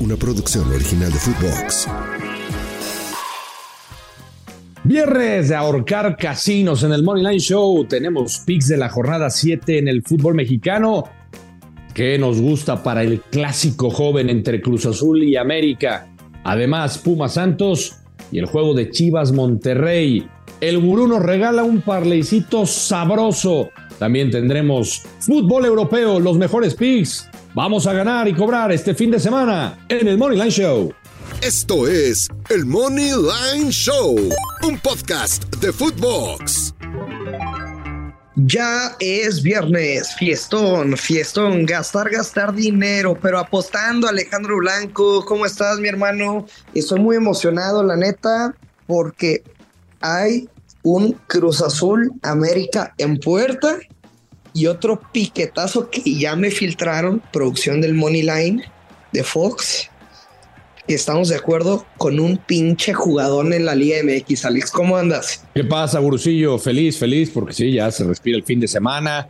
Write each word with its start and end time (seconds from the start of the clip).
una 0.00 0.16
producción 0.16 0.70
original 0.72 1.12
de 1.12 1.18
Footbox. 1.18 1.88
Viernes 4.84 5.48
de 5.48 5.54
ahorcar 5.54 6.16
casinos 6.16 6.82
en 6.82 6.92
el 6.92 7.02
Money 7.02 7.22
Line 7.22 7.38
Show. 7.38 7.86
Tenemos 7.86 8.40
picks 8.40 8.68
de 8.68 8.76
la 8.76 8.88
jornada 8.88 9.30
7 9.30 9.78
en 9.78 9.88
el 9.88 10.02
fútbol 10.02 10.34
mexicano. 10.34 11.04
que 11.94 12.18
nos 12.18 12.40
gusta 12.40 12.82
para 12.82 13.02
el 13.02 13.20
clásico 13.20 13.88
joven 13.88 14.28
entre 14.28 14.60
Cruz 14.60 14.84
Azul 14.84 15.22
y 15.22 15.36
América? 15.36 16.08
Además, 16.42 16.98
Puma 16.98 17.28
Santos 17.28 17.98
y 18.32 18.40
el 18.40 18.46
juego 18.46 18.74
de 18.74 18.90
Chivas 18.90 19.30
Monterrey. 19.30 20.26
El 20.60 20.80
gurú 20.80 21.06
nos 21.06 21.22
regala 21.22 21.62
un 21.62 21.82
parleycito 21.82 22.66
sabroso. 22.66 23.70
También 24.00 24.32
tendremos 24.32 25.02
fútbol 25.20 25.66
europeo, 25.66 26.18
los 26.18 26.36
mejores 26.36 26.74
picks. 26.74 27.30
Vamos 27.54 27.86
a 27.86 27.92
ganar 27.92 28.26
y 28.26 28.34
cobrar 28.34 28.72
este 28.72 28.96
fin 28.96 29.12
de 29.12 29.20
semana 29.20 29.78
en 29.88 30.08
el 30.08 30.18
Money 30.18 30.36
Line 30.36 30.50
Show. 30.50 30.92
Esto 31.40 31.86
es 31.86 32.28
el 32.50 32.66
Money 32.66 33.12
Line 33.12 33.70
Show, 33.70 34.16
un 34.64 34.78
podcast 34.80 35.44
de 35.58 35.72
Footbox. 35.72 36.74
Ya 38.34 38.96
es 38.98 39.40
viernes, 39.40 40.16
fiestón, 40.16 40.96
fiestón, 40.96 41.64
gastar, 41.64 42.10
gastar 42.10 42.52
dinero, 42.52 43.16
pero 43.22 43.38
apostando 43.38 44.08
Alejandro 44.08 44.56
Blanco. 44.56 45.24
¿Cómo 45.24 45.46
estás, 45.46 45.78
mi 45.78 45.86
hermano? 45.86 46.46
Estoy 46.74 46.98
muy 46.98 47.14
emocionado, 47.14 47.84
la 47.84 47.94
neta, 47.94 48.52
porque 48.88 49.44
hay 50.00 50.48
un 50.82 51.12
Cruz 51.28 51.62
Azul 51.62 52.10
América 52.22 52.92
en 52.98 53.16
puerta 53.16 53.78
y 54.54 54.68
otro 54.68 55.02
piquetazo 55.12 55.90
que 55.90 56.00
ya 56.14 56.36
me 56.36 56.50
filtraron, 56.50 57.20
producción 57.32 57.80
del 57.80 57.92
Money 57.92 58.22
Line 58.22 58.64
de 59.12 59.24
Fox. 59.24 59.90
Y 60.86 60.94
estamos 60.94 61.28
de 61.28 61.36
acuerdo 61.36 61.84
con 61.96 62.20
un 62.20 62.36
pinche 62.36 62.94
jugador 62.94 63.52
en 63.52 63.64
la 63.64 63.74
Liga 63.74 63.96
MX. 64.04 64.44
Alex, 64.44 64.70
¿cómo 64.70 64.96
andas? 64.96 65.44
¿Qué 65.54 65.64
pasa, 65.64 65.98
Gurusillo? 65.98 66.58
Feliz, 66.58 66.98
feliz, 66.98 67.30
porque 67.30 67.52
sí, 67.52 67.72
ya 67.72 67.90
se 67.90 68.04
respira 68.04 68.36
el 68.36 68.44
fin 68.44 68.60
de 68.60 68.68
semana. 68.68 69.28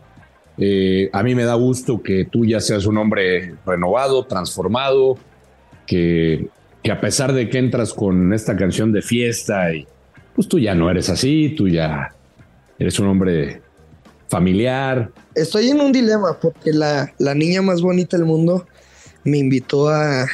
Eh, 0.57 1.09
a 1.11 1.23
mí 1.23 1.33
me 1.33 1.43
da 1.43 1.55
gusto 1.55 2.03
que 2.03 2.25
tú 2.25 2.45
ya 2.45 2.59
seas 2.59 2.85
un 2.85 2.97
hombre 2.97 3.55
renovado, 3.65 4.25
transformado, 4.25 5.17
que, 5.87 6.49
que 6.83 6.91
a 6.91 7.01
pesar 7.01 7.33
de 7.33 7.49
que 7.49 7.57
entras 7.57 7.93
con 7.93 8.31
esta 8.31 8.55
canción 8.55 8.91
de 8.91 9.01
fiesta 9.01 9.73
y 9.73 9.87
pues 10.35 10.47
tú 10.47 10.59
ya 10.59 10.75
no 10.75 10.91
eres 10.91 11.09
así, 11.09 11.55
tú 11.57 11.67
ya 11.67 12.13
eres 12.77 12.99
un 12.99 13.07
hombre 13.07 13.61
familiar. 14.29 15.11
Estoy 15.35 15.69
en 15.69 15.81
un 15.81 15.91
dilema 15.91 16.39
porque 16.39 16.71
la, 16.73 17.13
la 17.19 17.33
niña 17.35 17.61
más 17.61 17.81
bonita 17.81 18.17
del 18.17 18.25
mundo 18.25 18.65
me 19.23 19.37
invitó 19.37 19.89
a, 19.89 20.25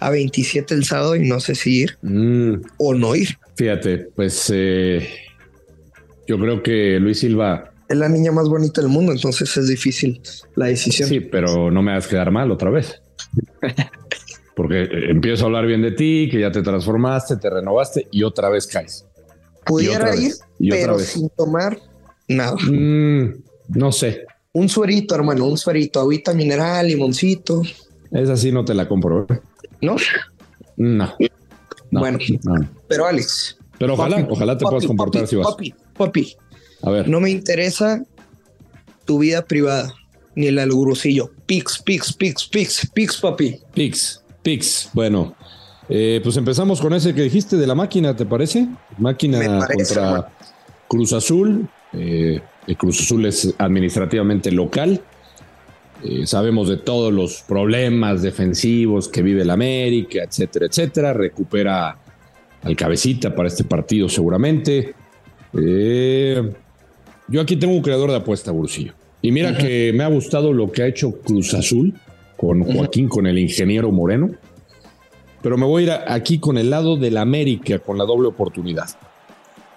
a 0.00 0.10
27 0.10 0.74
el 0.74 0.84
sábado 0.84 1.16
y 1.16 1.28
no 1.28 1.40
sé 1.40 1.54
si 1.54 1.82
ir 1.82 1.98
Mm, 2.02 2.54
o 2.78 2.94
no 2.94 3.14
ir. 3.14 3.28
fíjate, 3.56 3.98
pues 4.16 4.50
eh, 4.54 5.08
yo 6.26 6.38
creo 6.38 6.62
que 6.62 6.98
Luis 7.00 7.20
Silva, 7.20 7.72
Es 7.88 7.96
la 7.96 8.08
niña 8.08 8.32
más 8.32 8.48
bonita 8.48 8.80
del 8.80 8.90
mundo, 8.90 9.12
entonces 9.12 9.56
es 9.56 9.68
difícil 9.68 10.20
la 10.56 10.66
decisión. 10.66 11.08
sí, 11.08 11.20
pero 11.20 11.70
no 11.70 11.82
me 11.82 11.92
hagas 11.92 12.06
quedar 12.08 12.30
mal 12.30 12.50
otra 12.50 12.70
vez. 12.70 13.00
Porque 14.54 14.82
eh, 14.82 15.10
empiezo 15.10 15.44
a 15.44 15.46
hablar 15.46 15.66
bien 15.66 15.80
de 15.82 15.92
ti, 15.92 16.28
que 16.30 16.40
ya 16.40 16.52
te 16.52 16.62
transformaste, 16.62 17.36
te 17.36 17.48
renovaste 17.48 18.06
y 18.10 18.22
otra 18.22 18.48
vez 18.50 18.66
caes. 18.66 19.06
Pudiera 19.64 20.14
ir, 20.14 20.32
vez, 20.32 20.40
pero 20.68 20.98
sin 20.98 21.28
tomar 21.30 21.78
nada. 22.32 22.54
Mm, 22.56 23.42
no 23.68 23.92
sé, 23.92 24.24
Un 24.52 24.68
suerito, 24.68 25.14
hermano, 25.14 25.46
un 25.46 25.56
suerito, 25.56 26.00
agüita 26.00 26.34
mineral, 26.34 26.86
limoncito, 26.86 27.62
esa 28.10 28.36
sí 28.36 28.52
no 28.52 28.64
te 28.64 28.74
la 28.74 28.86
compro. 28.86 29.26
¿eh? 29.30 29.40
¿no? 29.80 29.96
No. 30.76 31.14
no, 31.90 32.00
Bueno. 32.00 32.18
no. 32.44 32.68
Pero 32.88 33.06
Alex. 33.06 33.56
Pero 33.78 33.94
ojalá, 33.94 34.16
papi, 34.16 34.28
ojalá 34.30 34.58
te 34.58 34.64
papi, 34.64 34.70
puedas 34.74 34.86
comportar 34.86 35.22
papi, 35.22 35.30
si 35.30 35.36
vas. 35.36 35.46
Papi, 35.48 35.74
papi, 35.96 36.36
A 36.82 36.90
ver. 36.90 37.08
no 37.08 37.20
me 37.20 37.30
interesa 37.30 38.02
tu 39.06 39.18
vida 39.20 39.42
privada, 39.42 39.92
ni 40.34 40.50
la 40.50 40.62
del 40.62 40.72
gurusillo. 40.72 41.30
Pix, 41.46 41.80
pix, 41.82 42.12
pix, 42.12 42.46
pix, 42.46 42.90
pix, 42.92 43.16
papi. 43.16 43.58
Pix, 43.74 44.22
Pix. 44.42 44.90
Bueno, 44.92 45.34
eh, 45.88 46.20
pues 46.22 46.36
empezamos 46.36 46.80
con 46.80 46.92
ese 46.94 47.14
que 47.14 47.22
dijiste 47.22 47.56
de 47.56 47.66
la 47.66 47.74
máquina, 47.74 48.14
¿te 48.16 48.26
parece? 48.26 48.68
Máquina 48.98 49.38
parece, 49.60 49.94
contra 49.94 50.10
bueno. 50.10 50.26
Cruz 50.88 51.12
Azul. 51.12 51.68
Eh, 51.92 52.40
el 52.66 52.76
Cruz 52.76 53.00
Azul 53.00 53.26
es 53.26 53.54
administrativamente 53.58 54.50
local. 54.50 55.00
Eh, 56.04 56.26
sabemos 56.26 56.68
de 56.68 56.78
todos 56.78 57.12
los 57.12 57.42
problemas 57.42 58.22
defensivos 58.22 59.08
que 59.08 59.22
vive 59.22 59.42
el 59.42 59.50
América, 59.50 60.24
etcétera, 60.24 60.66
etcétera. 60.66 61.12
Recupera 61.12 61.96
al 62.62 62.76
cabecita 62.76 63.34
para 63.34 63.48
este 63.48 63.64
partido 63.64 64.08
seguramente. 64.08 64.94
Eh, 65.54 66.52
yo 67.28 67.40
aquí 67.40 67.56
tengo 67.56 67.74
un 67.74 67.82
creador 67.82 68.10
de 68.10 68.16
apuesta, 68.16 68.50
Bursillo. 68.50 68.94
Y 69.20 69.30
mira 69.30 69.56
que 69.56 69.92
me 69.94 70.02
ha 70.02 70.08
gustado 70.08 70.52
lo 70.52 70.72
que 70.72 70.82
ha 70.82 70.86
hecho 70.86 71.20
Cruz 71.20 71.54
Azul 71.54 71.94
con 72.36 72.64
Joaquín, 72.64 73.08
con 73.08 73.26
el 73.28 73.38
ingeniero 73.38 73.92
Moreno. 73.92 74.30
Pero 75.40 75.56
me 75.56 75.64
voy 75.64 75.82
a 75.82 75.86
ir 75.86 75.92
aquí 76.08 76.38
con 76.38 76.58
el 76.58 76.70
lado 76.70 76.96
del 76.96 77.16
América, 77.16 77.78
con 77.78 77.98
la 77.98 78.04
doble 78.04 78.28
oportunidad. 78.28 78.88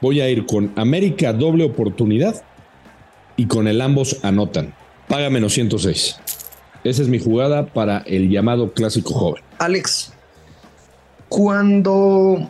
Voy 0.02 0.22
a 0.22 0.30
ir 0.30 0.46
con 0.46 0.72
América 0.76 1.34
doble 1.34 1.64
oportunidad 1.64 2.44
y 3.38 3.48
con 3.48 3.68
el 3.68 3.82
ambos 3.82 4.18
anotan. 4.24 4.74
Paga 5.08 5.30
menos 5.30 5.54
106. 5.54 6.18
Esa 6.84 7.02
es 7.02 7.08
mi 7.08 7.20
jugada 7.20 7.66
para 7.66 8.00
el 8.00 8.30
llamado 8.30 8.74
clásico 8.74 9.14
joven. 9.14 9.44
Alex, 9.58 10.14
cuando 11.30 12.50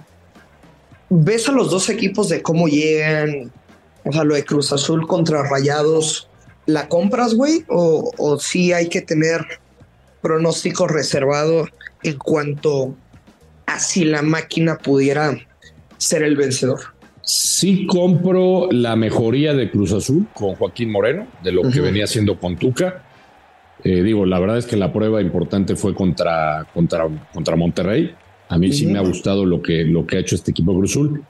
ves 1.10 1.48
a 1.48 1.52
los 1.52 1.70
dos 1.70 1.90
equipos 1.90 2.30
de 2.30 2.42
cómo 2.42 2.68
llegan, 2.68 3.52
o 4.04 4.12
sea, 4.12 4.24
lo 4.24 4.36
de 4.36 4.44
Cruz 4.44 4.74
Azul 4.74 5.08
contra 5.08 5.44
Rayados, 5.44 6.30
¿la 6.66 6.90
compras, 6.90 7.34
güey? 7.34 7.64
¿O, 7.70 8.12
o 8.18 8.40
sí 8.40 8.74
hay 8.74 8.90
que 8.90 9.02
tener 9.02 9.46
pronóstico 10.22 10.88
reservado 10.88 11.68
en 12.04 12.18
cuanto 12.18 12.96
a 13.66 13.80
si 13.80 14.04
la 14.04 14.22
máquina 14.22 14.78
pudiera 14.78 15.38
ser 15.98 16.24
el 16.24 16.36
vencedor? 16.36 16.95
Sí 17.28 17.88
compro 17.88 18.70
la 18.72 18.96
mejoría 18.96 19.54
de 19.56 19.72
Cruz 19.72 19.92
Azul 19.94 20.28
con 20.34 20.54
Joaquín 20.56 20.92
Moreno, 20.92 21.26
de 21.44 21.52
lo 21.52 21.64
que 21.64 21.82
venía 21.82 22.04
haciendo 22.04 22.40
con 22.40 22.56
Tuca. 22.56 23.04
Eh, 23.84 24.04
digo, 24.04 24.26
la 24.26 24.40
verdad 24.40 24.58
es 24.60 24.66
que 24.68 24.78
la 24.78 24.94
prueba 24.94 25.22
importante 25.22 25.76
fue 25.76 25.94
contra, 25.96 26.68
contra, 26.74 27.08
contra 27.34 27.56
Monterrey. 27.56 28.12
A 28.50 28.58
mí 28.60 28.72
sí 28.72 28.86
me 28.86 29.00
ha 29.00 29.02
gustado 29.02 29.44
lo 29.46 29.62
que, 29.62 29.84
lo 29.84 30.06
que 30.06 30.18
ha 30.18 30.20
hecho 30.20 30.36
este 30.36 30.52
equipo 30.52 30.72
de 30.74 30.78
Cruz 30.80 30.92
Azul. 30.92 31.24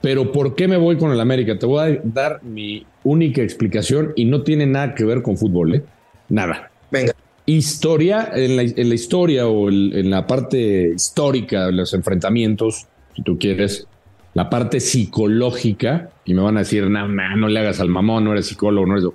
Pero 0.00 0.30
¿por 0.30 0.54
qué 0.54 0.68
me 0.68 0.76
voy 0.76 0.96
con 0.96 1.10
el 1.10 1.20
América? 1.20 1.58
Te 1.58 1.66
voy 1.66 1.80
a 1.90 2.00
dar 2.04 2.40
mi 2.44 2.86
única 3.02 3.42
explicación 3.42 4.12
y 4.14 4.24
no 4.24 4.42
tiene 4.42 4.66
nada 4.66 4.94
que 4.94 5.04
ver 5.04 5.22
con 5.22 5.36
fútbol, 5.36 5.74
¿eh? 5.74 5.82
Nada. 6.28 6.70
Venga, 6.92 7.12
Historia, 7.46 8.30
en 8.34 8.56
la, 8.56 8.62
en 8.62 8.88
la 8.88 8.94
historia 8.94 9.48
o 9.48 9.68
el- 9.68 9.92
en 9.96 10.10
la 10.10 10.26
parte 10.26 10.92
histórica 10.94 11.66
de 11.66 11.72
los 11.72 11.92
enfrentamientos, 11.94 12.86
si 13.16 13.22
tú 13.22 13.36
quieres, 13.38 13.86
la 14.34 14.50
parte 14.50 14.80
psicológica, 14.80 16.10
y 16.24 16.34
me 16.34 16.42
van 16.42 16.56
a 16.56 16.60
decir, 16.60 16.84
no, 16.88 17.08
no, 17.08 17.36
no 17.36 17.48
le 17.48 17.60
hagas 17.60 17.80
al 17.80 17.88
mamón, 17.88 18.24
no 18.24 18.32
eres 18.32 18.46
psicólogo, 18.46 18.86
no 18.86 18.94
eres... 18.98 19.08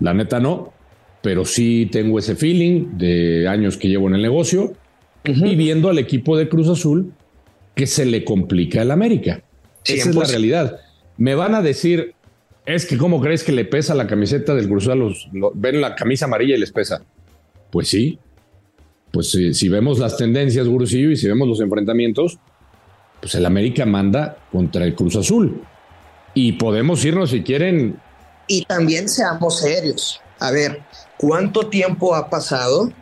La 0.00 0.12
neta 0.14 0.40
no, 0.40 0.72
pero 1.22 1.44
sí 1.44 1.88
tengo 1.90 2.18
ese 2.18 2.36
feeling 2.36 2.96
de 2.98 3.48
años 3.48 3.76
que 3.76 3.88
llevo 3.88 4.08
en 4.08 4.14
el 4.14 4.22
negocio 4.22 4.74
y 5.24 5.56
viendo 5.56 5.88
al 5.88 5.98
equipo 5.98 6.36
de 6.36 6.48
Cruz 6.48 6.68
Azul 6.68 7.12
que 7.74 7.86
se 7.86 8.06
le 8.06 8.22
complica 8.24 8.82
el 8.82 8.90
América. 8.90 9.42
Esa 9.84 10.10
es 10.10 10.14
la 10.16 10.24
100%. 10.24 10.28
realidad. 10.30 10.80
Me 11.16 11.34
van 11.34 11.54
a 11.54 11.62
decir, 11.62 12.14
es 12.66 12.84
que 12.86 12.96
cómo 12.98 13.20
crees 13.20 13.42
que 13.42 13.52
le 13.52 13.64
pesa 13.64 13.94
la 13.94 14.06
camiseta 14.06 14.54
del 14.54 14.68
Cruz 14.68 14.84
Azul 14.84 14.92
a 14.92 14.96
los, 14.96 15.28
lo- 15.32 15.52
ven 15.54 15.80
la 15.80 15.94
camisa 15.94 16.26
amarilla 16.26 16.56
y 16.56 16.60
les 16.60 16.70
pesa. 16.72 17.02
Pues 17.70 17.88
sí. 17.88 18.18
Pues 19.10 19.30
si, 19.30 19.54
si 19.54 19.68
vemos 19.70 19.98
las 19.98 20.16
tendencias, 20.18 20.68
Gurusillo, 20.68 21.10
y 21.10 21.16
si 21.16 21.26
vemos 21.26 21.48
los 21.48 21.60
enfrentamientos, 21.60 22.38
pues 23.26 23.34
el 23.34 23.44
América 23.44 23.84
manda 23.84 24.36
contra 24.52 24.84
el 24.84 24.94
Cruz 24.94 25.16
Azul. 25.16 25.60
Y 26.32 26.52
podemos 26.52 27.04
irnos, 27.04 27.30
si 27.30 27.42
quieren, 27.42 27.98
Y 28.46 28.64
también 28.66 29.08
seamos 29.08 29.58
serios. 29.58 30.20
A 30.38 30.52
ver, 30.52 30.80
¿cuánto 31.16 31.66
tiempo 31.66 32.14
ha 32.14 32.30
pasado? 32.30 32.92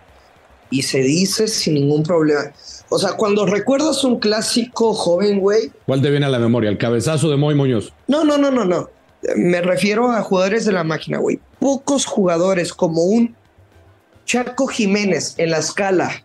Y 0.71 0.81
se 0.81 1.00
dice 1.00 1.47
sin 1.47 1.75
ningún 1.75 2.05
problema. 2.05 2.41
O 2.88 2.99
sea, 2.99 3.19
cuando 3.19 3.44
recuerdas 3.44 4.03
un 4.03 4.19
clásico 4.19 4.94
joven, 4.94 5.41
güey. 5.41 5.71
¿cuál 5.85 6.00
te 6.00 6.09
viene 6.09 6.25
a 6.25 6.31
la 6.31 6.38
memoria? 6.38 6.71
El 6.71 6.79
cabezazo 6.79 7.29
de 7.29 7.37
Moy 7.37 7.55
Muñoz. 7.55 7.93
No, 8.09 8.25
no, 8.25 8.38
no, 8.38 8.50
no, 8.50 8.65
no. 8.65 8.88
Me 9.37 9.61
refiero 9.61 10.11
a 10.11 10.23
jugadores 10.23 10.65
de 10.65 10.73
la 10.73 10.85
máquina, 10.85 11.19
güey. 11.19 11.38
Pocos 11.59 12.06
jugadores 12.06 12.73
como 12.73 13.03
un 13.03 13.37
Chaco 14.25 14.69
Jiménez 14.69 15.35
en 15.37 15.50
la 15.50 15.59
escala, 15.59 16.25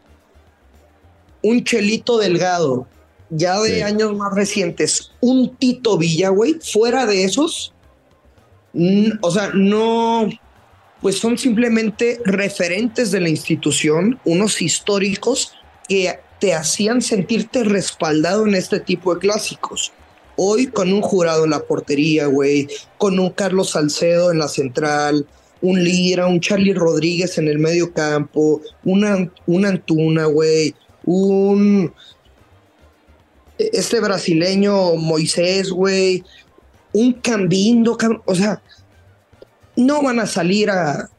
un 1.42 1.66
Chelito 1.66 2.18
Delgado, 2.18 2.88
ya 3.30 3.60
de 3.60 3.76
Sí. 3.76 3.82
años 3.82 4.16
más 4.16 4.34
recientes, 4.34 5.12
un 5.20 5.56
Tito 5.56 5.98
Villa, 5.98 6.30
güey, 6.30 6.56
fuera 6.62 7.06
de 7.06 7.24
esos, 7.24 7.74
o 9.22 9.32
sea, 9.32 9.52
no, 9.54 10.30
pues 11.02 11.18
son 11.18 11.38
simplemente 11.38 12.20
referentes 12.26 13.12
de 13.12 13.22
la 13.22 13.30
institución, 13.30 14.20
unos 14.26 14.62
históricos 14.62 15.54
que 15.88 16.20
te 16.40 16.54
hacían 16.54 17.02
sentirte 17.02 17.64
respaldado 17.64 18.48
en 18.48 18.56
este 18.56 18.80
tipo 18.80 19.14
de 19.14 19.20
clásicos. 19.20 19.92
Hoy 20.36 20.68
con 20.68 20.94
un 20.94 21.02
jurado 21.02 21.44
en 21.44 21.50
la 21.52 21.60
portería, 21.60 22.28
güey, 22.28 22.68
con 22.98 23.20
un 23.20 23.30
Carlos 23.32 23.72
Salcedo 23.72 24.32
en 24.32 24.40
la 24.40 24.48
central, 24.48 25.28
un 25.62 25.84
Lira, 25.84 26.28
un 26.28 26.40
Charlie 26.40 26.74
Rodríguez 26.74 27.38
en 27.38 27.50
el 27.50 27.60
medio 27.60 27.92
campo, 27.92 28.62
una, 28.86 29.30
una 29.48 29.70
Antuna, 29.70 30.26
güey, 30.26 30.74
un 31.04 31.94
este 33.60 34.00
brasileño 34.00 34.96
Moisés, 34.96 35.70
güey, 35.70 36.24
un 36.94 37.14
Cambindo, 37.14 37.98
o 38.26 38.36
sea, 38.36 38.62
no 39.76 40.02
van 40.02 40.20
a 40.20 40.26
salir 40.26 40.70
a, 40.70 41.10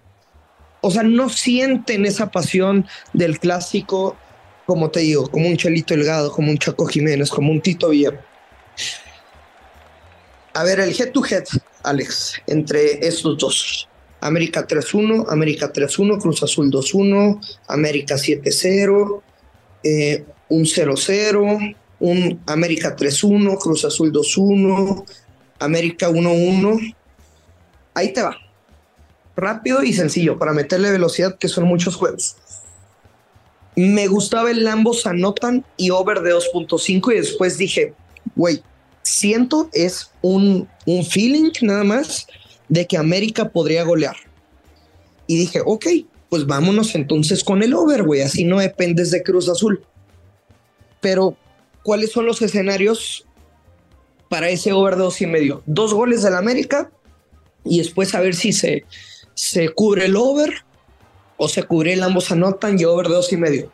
o 0.81 0.91
sea, 0.91 1.03
no 1.03 1.29
sienten 1.29 2.07
esa 2.07 2.31
pasión 2.31 2.87
del 3.13 3.39
clásico, 3.39 4.17
como 4.67 4.91
te 4.91 5.01
digo, 5.01 5.29
como 5.31 5.49
un 5.49 5.57
Chelito 5.57 5.95
Delgado, 5.95 6.33
como 6.33 6.51
un 6.51 6.59
Chaco 6.59 6.87
Jiménez, 6.87 7.31
como 7.31 7.53
un 7.53 7.61
Tito 7.61 7.91
Villa. 7.91 8.19
A 10.55 10.65
ver, 10.65 10.81
el 10.81 10.99
head 10.99 11.13
to 11.13 11.23
head, 11.25 11.45
Alex, 11.83 12.41
entre 12.47 13.07
estos 13.07 13.39
dos. 13.39 13.89
América 14.23 14.67
3-1, 14.67 15.27
América 15.31 15.73
3-1, 15.73 16.21
Cruz 16.21 16.43
Azul 16.43 16.71
2-1, 16.71 17.41
América 17.69 18.17
7-0, 18.17 19.23
eh, 19.83 20.25
un 20.51 20.65
0-0, 20.65 21.77
un 22.01 22.41
América 22.47 22.97
3-1, 22.97 23.59
Cruz 23.59 23.85
Azul 23.85 24.13
2-1, 24.13 25.05
América 25.59 26.09
1-1. 26.11 26.95
Ahí 27.95 28.13
te 28.13 28.23
va. 28.23 28.37
Rápido 29.37 29.83
y 29.83 29.93
sencillo 29.93 30.39
para 30.39 30.53
meterle 30.53 30.91
velocidad, 30.91 31.39
que 31.39 31.49
son 31.49 31.65
muchos 31.65 31.95
juegos. 31.95 32.37
Me 33.77 34.09
gustaba 34.09 34.51
el 34.51 34.67
ambos 34.67 35.07
anotan 35.07 35.65
y 35.77 35.91
over 35.91 36.21
de 36.21 36.35
2.5 36.35 37.13
y 37.13 37.17
después 37.17 37.57
dije, 37.57 37.95
güey, 38.35 38.63
siento 39.03 39.71
es 39.73 40.11
un, 40.23 40.69
un 40.87 41.05
feeling 41.05 41.51
nada 41.63 41.85
más 41.85 42.27
de 42.69 42.87
que 42.87 42.97
América 42.97 43.49
podría 43.49 43.85
golear. 43.85 44.17
Y 45.27 45.37
dije, 45.37 45.61
ok, 45.65 45.87
pues 46.29 46.47
vámonos 46.47 46.95
entonces 46.95 47.45
con 47.45 47.63
el 47.63 47.75
over, 47.75 48.05
güey, 48.05 48.23
así 48.23 48.45
no 48.45 48.59
dependes 48.59 49.11
de 49.11 49.23
Cruz 49.23 49.49
Azul. 49.49 49.85
Pero, 51.01 51.37
¿cuáles 51.83 52.13
son 52.13 52.27
los 52.27 52.43
escenarios 52.43 53.27
para 54.29 54.49
ese 54.49 54.73
over 54.73 54.97
de 54.97 55.03
dos 55.03 55.21
y 55.21 55.27
medio? 55.27 55.63
Dos 55.67 55.95
goles 55.95 56.23
del 56.23 56.35
América 56.35 56.91
y 57.65 57.79
después 57.79 58.15
a 58.15 58.21
ver 58.21 58.35
si 58.35 58.53
se, 58.53 58.85
se 59.35 59.71
cubre 59.71 60.07
el 60.07 60.17
over 60.17 60.65
o 61.37 61.49
se 61.49 61.63
cubre 61.63 61.93
el 61.93 62.03
ambos 62.03 62.31
anotan 62.31 62.79
y 62.79 62.85
over 62.85 63.09
de 63.09 63.15
dos 63.15 63.33
y 63.33 63.37
medio. 63.37 63.71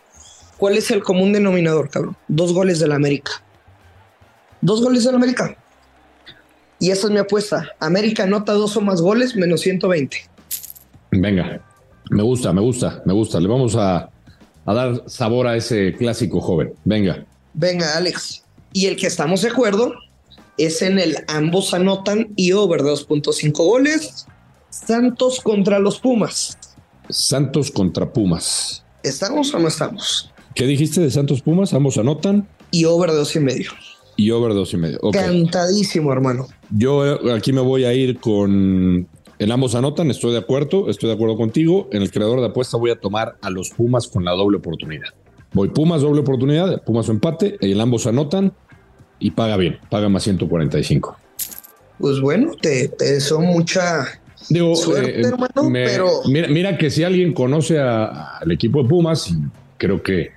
¿Cuál 0.57 0.77
es 0.77 0.91
el 0.91 1.03
común 1.03 1.33
denominador, 1.33 1.91
cabrón? 1.91 2.17
Dos 2.29 2.53
goles 2.53 2.79
del 2.79 2.93
América. 2.93 3.33
Dos 4.61 4.83
goles 4.83 5.05
del 5.05 5.15
América. 5.15 5.57
Y 6.79 6.91
esa 6.91 7.07
es 7.07 7.13
mi 7.13 7.19
apuesta. 7.19 7.69
América 7.81 8.23
anota 8.23 8.53
dos 8.53 8.77
o 8.77 8.81
más 8.81 9.01
goles, 9.01 9.37
menos 9.37 9.61
120. 9.61 10.19
Venga, 11.11 11.61
me 12.11 12.23
gusta, 12.23 12.53
me 12.53 12.61
gusta, 12.61 13.03
me 13.05 13.13
gusta. 13.13 13.41
Le 13.41 13.49
vamos 13.49 13.77
a, 13.77 14.11
a 14.65 14.75
dar 14.75 15.03
sabor 15.07 15.47
a 15.47 15.57
ese 15.57 15.95
clásico 15.95 16.41
joven. 16.41 16.75
Venga. 16.85 17.27
Venga, 17.59 17.97
Alex. 17.97 18.45
Y 18.75 18.87
el 18.87 18.97
que 18.97 19.07
estamos 19.07 19.41
de 19.41 19.49
acuerdo 19.49 19.95
es 20.59 20.83
en 20.83 20.99
el 20.99 21.17
ambos 21.27 21.73
anotan 21.73 22.35
y 22.37 22.53
over 22.53 22.83
2.5 22.83 23.53
goles. 23.57 24.27
Santos 24.69 25.41
contra 25.41 25.79
los 25.79 25.99
Pumas. 25.99 26.59
Santos 27.09 27.71
contra 27.71 28.13
Pumas. 28.13 28.85
¿Estamos 29.03 29.55
o 29.55 29.59
no 29.59 29.69
estamos? 29.69 30.31
¿Qué 30.55 30.67
dijiste 30.67 31.01
de 31.01 31.11
Santos 31.11 31.41
Pumas? 31.41 31.73
Ambos 31.73 31.97
anotan. 31.97 32.47
Y 32.71 32.85
over 32.85 33.11
dos 33.11 33.35
y 33.37 33.41
medio. 33.41 33.71
Y 34.17 34.31
over 34.33 34.53
dos 34.53 34.75
y 34.75 34.77
medio. 34.77 34.99
Cantadísimo, 35.13 36.13
hermano. 36.13 36.49
Yo 36.71 37.07
eh, 37.07 37.33
aquí 37.33 37.55
me 37.55 37.63
voy 37.63 37.85
a 37.85 37.95
ir 37.95 38.21
con 38.21 39.09
el 39.39 39.53
ambos 39.53 39.75
anotan, 39.75 40.11
estoy 40.11 40.33
de 40.33 40.39
acuerdo, 40.39 40.91
estoy 40.91 41.09
de 41.09 41.15
acuerdo 41.15 41.39
contigo. 41.39 41.89
En 41.91 42.03
el 42.03 42.11
creador 42.11 42.41
de 42.41 42.47
apuesta 42.47 42.77
voy 42.77 42.91
a 42.91 43.01
tomar 43.01 43.39
a 43.41 43.49
los 43.49 43.71
Pumas 43.71 44.09
con 44.09 44.25
la 44.25 44.33
doble 44.33 44.59
oportunidad. 44.59 45.09
Voy 45.57 45.71
Pumas, 45.71 46.03
doble 46.03 46.21
oportunidad, 46.21 46.83
Pumas 46.85 47.09
o 47.09 47.13
empate, 47.13 47.57
el 47.63 47.81
ambos 47.81 48.07
anotan 48.07 48.53
y 49.19 49.31
paga 49.31 49.57
bien, 49.57 49.79
paga 49.89 50.11
más 50.11 50.25
145. 50.25 51.17
Pues 51.99 52.21
bueno, 52.21 52.53
te, 52.61 52.89
te 52.89 53.15
deseo 53.15 53.41
mucha 53.41 54.05
suerte, 54.75 55.19
eh, 55.19 55.25
hermano, 55.25 55.71
pero... 55.73 56.11
Mira, 56.27 56.77
que 56.77 56.91
si 56.91 57.05
alguien 57.05 57.33
conoce 57.33 57.81
al 57.81 58.53
equipo 58.53 58.83
de 58.83 58.89
Pumas, 58.91 59.35
creo 59.79 60.03
que... 60.03 60.33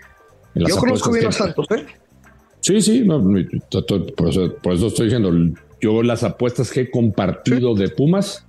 Yo 0.56 0.78
conozco 0.78 1.12
bien 1.12 1.28
a 1.28 1.34
Santos, 1.34 1.68
¿eh? 1.72 1.86
Sí, 2.62 2.82
sí, 2.82 3.04
por, 3.04 4.30
eso, 4.30 4.88
estoy 4.88 5.08
diciendo, 5.08 5.34
yo 5.82 6.02
las 6.02 6.24
apuestas 6.24 6.72
que 6.72 6.82
he 6.82 6.90
compartido 6.90 7.76
de 7.76 7.90
Pumas, 7.90 8.46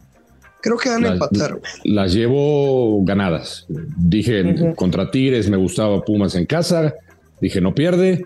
Creo 0.62 0.76
que 0.76 0.90
van 0.90 1.04
a 1.04 1.12
empatar. 1.12 1.60
Las 1.84 2.12
llevo 2.12 3.02
ganadas. 3.04 3.66
Dije 3.68 4.74
contra 4.76 5.10
Tigres 5.10 5.48
me 5.48 5.56
gustaba 5.56 6.02
Pumas 6.04 6.34
en 6.34 6.46
casa. 6.46 6.94
Dije 7.40 7.60
no 7.60 7.74
pierde. 7.74 8.24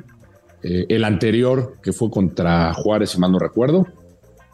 Eh, 0.63 0.87
el 0.89 1.05
anterior 1.05 1.77
que 1.83 1.93
fue 1.93 2.11
contra 2.11 2.73
Juárez, 2.73 3.11
si 3.11 3.19
mal 3.19 3.31
no 3.31 3.39
recuerdo, 3.39 3.87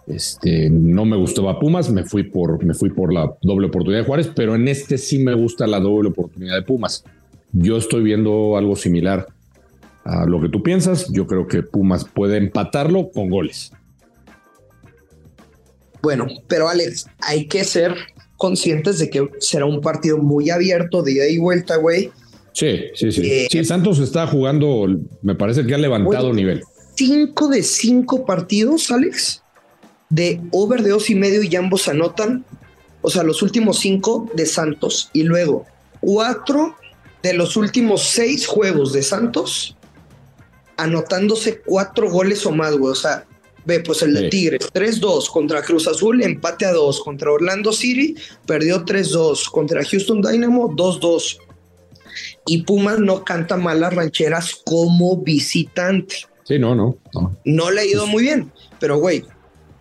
este, 0.09 0.69
no 0.69 1.05
me 1.05 1.17
gustaba 1.17 1.59
Pumas. 1.59 1.91
Me 1.91 2.05
fui 2.05 2.25
por, 2.25 2.62
me 2.65 2.75
fui 2.75 2.91
por 2.91 3.12
la 3.12 3.32
doble 3.43 3.69
oportunidad 3.69 4.00
de 4.00 4.06
Juárez, 4.06 4.31
pero 4.35 4.55
en 4.55 4.69
este 4.69 4.99
sí 4.99 5.19
me 5.19 5.35
gusta 5.35 5.67
la 5.67 5.81
doble 5.81 6.09
oportunidad 6.09 6.56
de 6.56 6.62
Pumas. 6.62 7.05
Yo 7.53 7.77
estoy 7.77 8.03
viendo 8.03 8.56
algo 8.56 8.77
similar 8.77 9.27
a 10.05 10.27
lo 10.27 10.41
que 10.41 10.49
tú 10.49 10.62
piensas. 10.62 11.11
Yo 11.12 11.27
creo 11.27 11.47
que 11.47 11.62
Pumas 11.62 12.05
puede 12.05 12.37
empatarlo 12.37 13.11
con 13.11 13.31
goles. 13.31 13.73
Bueno, 16.02 16.26
pero 16.49 16.69
Alex, 16.69 17.06
hay 17.20 17.47
que 17.47 17.64
ser 17.64 17.94
conscientes 18.37 18.99
de 18.99 19.11
que 19.11 19.29
será 19.38 19.67
un 19.67 19.81
partido 19.81 20.19
muy 20.19 20.50
abierto 20.50 21.02
de 21.02 21.12
ida 21.12 21.29
y 21.29 21.38
vuelta, 21.38 21.76
güey. 21.76 22.11
Sí, 22.52 22.85
sí, 22.94 23.12
sí. 23.12 23.20
Eh, 23.31 23.49
sí, 23.50 23.64
Santos 23.64 23.99
está 23.99 24.26
jugando, 24.26 24.87
me 25.23 25.35
parece 25.35 25.64
que 25.67 25.75
ha 25.75 25.79
levantado 25.79 26.32
nivel. 26.32 26.62
Cinco 26.97 27.49
de 27.49 27.62
cinco 27.62 28.25
partidos, 28.25 28.91
Alex, 28.91 29.43
de 30.08 30.41
over 30.52 30.82
de 30.82 30.91
dos 30.91 31.11
y 31.11 31.14
medio 31.14 31.43
y 31.43 31.55
ambos 31.55 31.87
anotan. 31.88 32.44
O 33.03 33.11
sea, 33.11 33.23
los 33.23 33.43
últimos 33.43 33.79
cinco 33.79 34.29
de 34.35 34.46
Santos. 34.46 35.11
Y 35.12 35.23
luego 35.23 35.67
cuatro 36.00 36.76
de 37.23 37.35
los 37.35 37.56
últimos 37.56 38.03
seis 38.03 38.46
juegos 38.46 38.93
de 38.93 39.03
Santos 39.03 39.76
anotándose 40.77 41.60
cuatro 41.60 42.10
goles 42.10 42.44
o 42.46 42.53
más, 42.53 42.77
güey. 42.77 42.93
O 42.93 42.96
sea, 42.96 43.27
Ve, 43.64 43.81
pues 43.81 44.02
el 44.02 44.14
de 44.14 44.29
Tigres, 44.31 44.72
3-2 44.72 45.31
contra 45.31 45.62
Cruz 45.62 45.86
Azul, 45.86 46.22
empate 46.22 46.64
a 46.64 46.72
2 46.72 47.00
contra 47.00 47.31
Orlando 47.31 47.72
City, 47.72 48.14
perdió 48.46 48.84
3-2 48.84 49.50
contra 49.50 49.84
Houston 49.84 50.22
Dynamo, 50.22 50.70
2-2. 50.70 51.38
Y 52.46 52.62
Pumas 52.62 52.98
no 52.98 53.22
canta 53.22 53.56
malas 53.56 53.94
rancheras 53.94 54.55
como 54.64 55.19
visitante. 55.19 56.17
Sí, 56.44 56.58
no, 56.58 56.74
no. 56.74 56.98
No, 57.44 57.70
le 57.70 57.82
ha 57.82 57.84
ido 57.84 58.06
muy 58.06 58.24
bien, 58.24 58.50
pero 58.79 58.98
güey, 58.98 59.24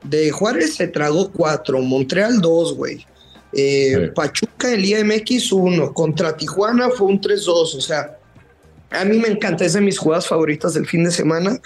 de 0.03 0.29
Juárez 0.31 0.75
se 0.75 0.87
tragó 0.87 1.31
4, 1.31 1.81
Montreal 1.81 2.41
2, 2.41 2.75
güey. 2.75 3.05
Eh, 3.53 4.11
Pachuca 4.13 4.73
en 4.73 4.81
Liga 4.81 5.03
MX 5.03 5.51
1, 5.53 5.93
contra 5.93 6.37
Tijuana 6.37 6.89
fue 6.89 7.07
un 7.07 7.19
3-2, 7.19 7.47
o 7.47 7.65
sea, 7.81 8.19
a 8.91 9.05
mí 9.05 9.17
me 9.17 9.29
encanta, 9.29 9.65
es 9.65 9.73
de 9.73 9.81
mis 9.81 9.97
jugadas 9.97 10.27
favoritas 10.27 10.73
del 10.73 10.85
fin 10.85 11.03
de 11.03 11.11
semana 11.11 11.59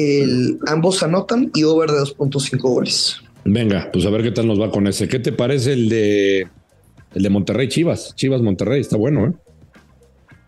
el, 0.00 0.58
ambos 0.66 1.02
anotan 1.02 1.50
y 1.54 1.64
over 1.64 1.90
de 1.90 1.98
2.5 1.98 2.58
goles. 2.60 3.20
Venga, 3.44 3.88
pues 3.92 4.04
a 4.06 4.10
ver 4.10 4.22
qué 4.22 4.30
tal 4.30 4.46
nos 4.46 4.60
va 4.60 4.70
con 4.70 4.86
ese. 4.86 5.08
¿Qué 5.08 5.18
te 5.18 5.32
parece 5.32 5.72
el 5.72 5.88
de 5.88 6.48
el 7.14 7.22
de 7.22 7.30
Monterrey 7.30 7.68
Chivas? 7.68 8.14
Chivas 8.14 8.42
Monterrey, 8.42 8.80
está 8.80 8.96
bueno, 8.96 9.26
¿eh? 9.26 9.32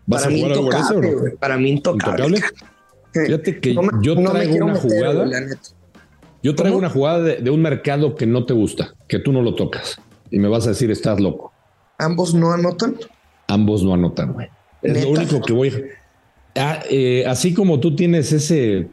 ¿Vas 0.05 0.23
para 0.23 0.35
a 0.35 0.37
jugar 0.37 0.51
mí 0.51 0.57
intocable, 0.57 1.31
Para 1.39 1.57
mí 1.57 1.69
intocable. 1.69 2.41
Fíjate 3.13 3.59
que 3.59 3.75
yo 4.01 4.15
traigo 4.23 4.65
una 4.65 4.75
jugada. 4.75 5.29
Yo 6.41 6.55
traigo 6.55 6.77
una 6.77 6.89
jugada 6.89 7.19
de, 7.19 7.49
un 7.49 7.61
mercado 7.61 8.15
que 8.15 8.25
no 8.25 8.45
te 8.45 8.53
gusta, 8.53 8.95
que 9.07 9.19
tú 9.19 9.31
no 9.31 9.41
lo 9.41 9.55
tocas. 9.55 9.97
Y 10.29 10.39
me 10.39 10.47
vas 10.47 10.65
a 10.65 10.69
decir, 10.69 10.91
estás 10.91 11.19
loco. 11.19 11.53
¿Ambos 11.99 12.33
no 12.33 12.51
anotan? 12.51 12.95
Ambos 13.47 13.83
no 13.83 13.93
anotan, 13.93 14.33
güey. 14.33 14.47
Es 14.81 15.03
lo 15.03 15.11
único 15.11 15.41
que 15.41 15.53
voy. 15.53 15.71
Ah, 16.55 16.79
eh, 16.89 17.23
así 17.27 17.53
como 17.53 17.79
tú 17.79 17.95
tienes 17.95 18.31
ese 18.33 18.89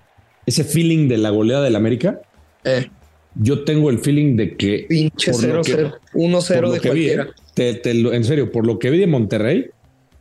ese 0.50 0.64
feeling 0.64 1.08
de 1.08 1.18
la 1.18 1.30
goleada 1.30 1.64
del 1.64 1.76
América. 1.76 2.20
Eh. 2.64 2.88
Yo 3.34 3.64
tengo 3.64 3.90
el 3.90 3.98
feeling 3.98 4.36
de 4.36 4.56
que. 4.56 4.86
Pinche 4.88 5.32
0-0, 5.32 5.94
1-0 6.14 6.70
de 6.70 6.80
cualquiera. 6.80 7.28
en 7.56 8.24
serio, 8.24 8.52
por 8.52 8.66
lo 8.66 8.78
que 8.78 8.90
vi 8.90 8.98
de 8.98 9.06
Monterrey, 9.06 9.70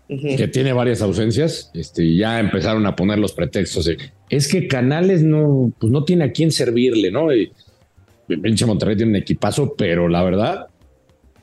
que 0.08 0.48
tiene 0.48 0.74
varias 0.74 1.02
ausencias, 1.02 1.72
este, 1.74 2.16
ya 2.16 2.40
empezaron 2.40 2.86
a 2.86 2.96
poner 2.96 3.20
los 3.20 3.34
pretextos 3.34 3.86
de 3.86 3.98
es 4.30 4.48
que 4.48 4.68
Canales 4.68 5.24
no, 5.24 5.72
pues 5.80 5.92
no 5.92 6.04
tiene 6.04 6.26
a 6.26 6.32
quién 6.32 6.52
servirle, 6.52 7.12
¿no? 7.12 7.34
Y 7.34 7.52
pinche 8.28 8.66
Monterrey 8.66 8.96
tiene 8.96 9.12
un 9.12 9.16
equipazo, 9.16 9.74
pero 9.76 10.08
la 10.08 10.24
verdad, 10.24 10.68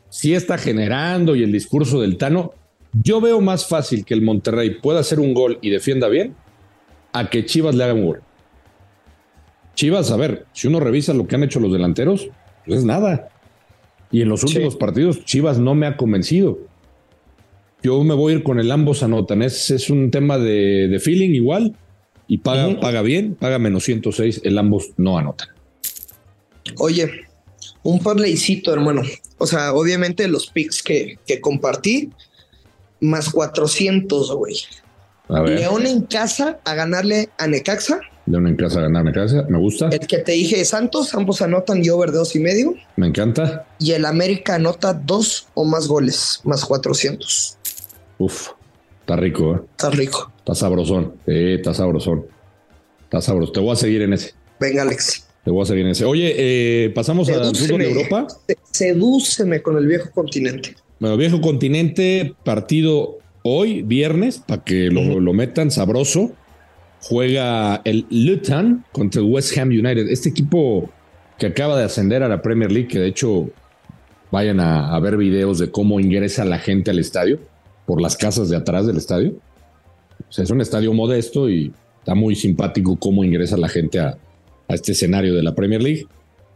sí 0.09 0.35
está 0.35 0.57
generando 0.57 1.35
y 1.35 1.43
el 1.43 1.53
discurso 1.53 2.01
del 2.01 2.17
Tano, 2.17 2.55
Yo 2.93 3.21
veo 3.21 3.41
más 3.41 3.67
fácil 3.67 4.05
que 4.05 4.15
el 4.15 4.23
Monterrey 4.23 4.79
pueda 4.81 5.01
hacer 5.01 5.21
un 5.21 5.35
gol 5.35 5.59
y 5.61 5.71
defienda 5.71 6.09
bien 6.09 6.35
a 7.13 7.29
que 7.29 7.45
Chivas 7.45 7.75
le 7.75 7.85
haga 7.85 7.95
un 7.95 8.07
gol. 8.07 8.21
Chivas, 9.77 10.11
a 10.11 10.17
ver, 10.17 10.47
si 10.53 10.67
uno 10.67 10.81
revisa 10.81 11.15
lo 11.15 11.29
que 11.29 11.37
han 11.37 11.45
hecho 11.45 11.61
los 11.61 11.73
delanteros, 11.73 12.29
pues 12.65 12.81
es 12.81 12.85
nada. 12.85 13.29
Y 14.11 14.23
en 14.23 14.29
los 14.31 14.43
últimos 14.43 14.75
partidos, 14.75 15.25
Chivas 15.25 15.59
no 15.59 15.75
me 15.75 15.87
ha 15.87 15.97
convencido. 15.97 16.59
Yo 17.83 18.03
me 18.03 18.15
voy 18.15 18.33
a 18.33 18.37
ir 18.37 18.43
con 18.43 18.59
el 18.59 18.73
ambos 18.73 19.03
anotan. 19.03 19.43
Es, 19.43 19.71
es 19.71 19.91
un 19.91 20.11
tema 20.11 20.39
de, 20.39 20.99
feeling 21.03 21.31
igual. 21.31 21.77
Y 22.27 22.39
paga, 22.39 22.81
paga 22.81 23.03
bien, 23.03 23.37
paga 23.37 23.59
menos 23.59 23.85
106. 23.85 24.41
El 24.43 24.59
ambos 24.59 24.91
no 24.97 25.19
anotan. 25.19 25.49
Oye, 26.79 27.11
un 27.83 28.01
parleycito, 28.01 28.73
hermano. 28.73 29.03
O 29.39 29.47
sea, 29.47 29.75
obviamente 29.75 30.27
los 30.27 30.49
picks 30.49 30.83
que, 30.83 31.19
que 31.27 31.41
compartí, 31.41 32.11
más 33.01 33.31
400, 33.31 34.33
güey. 34.33 34.57
León 35.29 35.87
en 35.87 36.03
casa 36.03 36.61
a 36.65 36.75
ganarle 36.75 37.29
a 37.39 37.47
Necaxa. 37.47 38.01
León 38.27 38.49
en 38.49 38.57
casa 38.57 38.81
a 38.81 38.83
ganar 38.83 39.03
a 39.03 39.05
Necaxa, 39.05 39.47
me 39.49 39.59
gusta. 39.59 39.89
El 39.89 40.01
que 40.01 40.19
te 40.19 40.33
dije 40.33 40.59
de 40.59 40.65
Santos, 40.65 41.15
ambos 41.15 41.43
anotan 41.43 41.85
y 41.85 41.89
over 41.91 42.11
dos 42.11 42.35
y 42.35 42.41
medio. 42.41 42.75
Me 42.97 43.07
encanta. 43.07 43.67
Y 43.79 43.93
el 43.93 44.05
América 44.05 44.57
anota 44.57 44.93
dos 44.95 45.47
o 45.55 45.65
más 45.65 45.87
goles, 45.87 46.41
más 46.45 46.65
400. 46.65 47.57
Uf, 48.19 48.49
está 49.01 49.17
rico, 49.17 49.55
¿eh? 49.55 49.61
Está 49.71 49.91
rico. 49.91 50.33
Está 50.39 50.55
sabrosón. 50.55 51.15
Sí, 51.25 51.33
está 51.55 51.73
sabrosón. 51.73 52.27
Está 53.05 53.21
sabroso. 53.21 53.53
Te 53.53 53.61
voy 53.61 53.73
a 53.73 53.77
seguir 53.77 54.03
en 54.03 54.13
ese. 54.13 54.33
Venga, 54.59 54.83
Alex. 54.83 55.27
Te 55.45 55.51
voy 55.53 55.63
a 55.63 55.67
seguir 55.67 55.85
en 55.85 55.93
ese. 55.93 56.05
Oye, 56.05 56.35
eh, 56.37 56.91
pasamos 56.91 57.29
al 57.29 57.55
fútbol 57.55 57.79
de 57.79 57.91
Europa. 57.91 58.27
Sedúceme 58.73 59.63
con 59.63 59.77
el 59.77 59.87
viejo 59.87 60.11
continente. 60.11 60.75
Bueno, 60.99 61.17
viejo 61.17 61.41
continente, 61.41 62.35
partido 62.43 63.19
hoy, 63.43 63.83
viernes, 63.83 64.39
para 64.39 64.65
que 64.65 64.89
lo, 64.91 65.33
metan 65.33 65.71
sabroso. 65.71 66.33
Juega 67.09 67.83
el 67.85 68.05
Luton 68.11 68.85
contra 68.91 69.21
el 69.21 69.29
West 69.29 69.57
Ham 69.57 69.69
United. 69.69 70.09
Este 70.09 70.29
equipo 70.29 70.91
que 71.39 71.47
acaba 71.47 71.79
de 71.79 71.85
ascender 71.85 72.25
a 72.25 72.29
la 72.29 72.43
Premier 72.43 72.73
League, 72.73 72.89
que 72.89 72.99
de 72.99 73.07
hecho 73.07 73.49
vayan 74.33 74.59
a, 74.59 74.99
ver 74.99 75.17
videos 75.17 75.61
de 75.61 75.71
cómo 75.71 76.01
ingresa 76.01 76.45
la 76.45 76.59
gente 76.59 76.91
al 76.91 76.99
estadio 76.99 77.39
por 77.87 78.03
las 78.03 78.17
casas 78.17 78.49
de 78.49 78.57
atrás 78.57 78.89
del 78.89 78.97
estadio. 78.97 79.35
O 80.29 80.33
sea, 80.33 80.43
es 80.43 80.51
un 80.51 80.61
estadio 80.61 80.93
modesto 80.93 81.49
y 81.49 81.73
está 82.01 82.17
muy 82.17 82.35
simpático 82.35 82.97
cómo 82.97 83.23
ingresa 83.23 83.57
la 83.57 83.69
gente 83.69 84.01
a, 84.01 84.19
este 84.69 84.91
escenario 84.91 85.37
de 85.37 85.45
la 85.45 85.55
Premier 85.55 85.81
League. 85.81 86.07